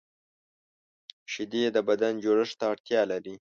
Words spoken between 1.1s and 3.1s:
شیدې د بدن جوړښت ته اړتیا